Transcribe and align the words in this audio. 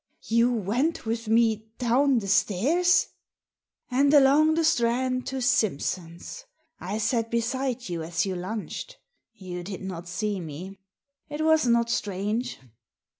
"You 0.39 0.51
went 0.51 1.05
with 1.05 1.27
me 1.27 1.69
down 1.77 2.17
the 2.17 2.27
stairs!" 2.27 3.05
*'And 3.91 4.11
along 4.11 4.55
the 4.55 4.63
Strand, 4.63 5.27
to 5.27 5.43
Simpson's. 5.43 6.43
I 6.79 6.97
sat 6.97 7.29
beside 7.29 7.87
you 7.87 8.01
as 8.01 8.25
you 8.25 8.35
lunched— 8.35 8.97
you 9.35 9.63
did 9.63 9.83
not 9.83 10.07
see 10.07 10.39
me. 10.39 10.79
It 11.29 11.41
was 11.41 11.67
not 11.67 11.91
strange. 11.91 12.57